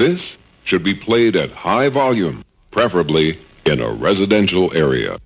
This 0.00 0.38
should 0.64 0.82
be 0.82 0.94
played 0.94 1.36
at 1.36 1.52
high 1.52 1.90
volume, 1.90 2.42
preferably 2.70 3.38
in 3.66 3.82
a 3.82 3.92
residential 3.92 4.74
area. 4.74 5.18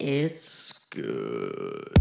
It's 0.00 0.72
good. 0.88 1.92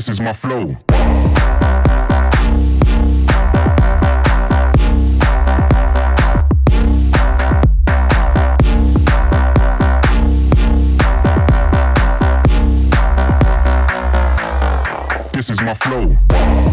this 0.00 0.08
is 0.08 0.20
my 0.22 0.32
flow. 0.32 0.66
This 15.34 15.50
is 15.50 15.60
my 15.60 15.74
flow. 15.74 16.69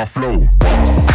my 0.00 0.06
flow. 0.06 1.09